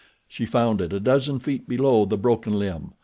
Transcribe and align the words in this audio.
She 0.27 0.47
found 0.47 0.81
it 0.81 0.93
a 0.93 0.99
dozen 0.99 1.37
feet 1.37 1.67
below 1.69 2.05
the 2.05 2.17
broken 2.17 2.57
limb. 2.57 2.93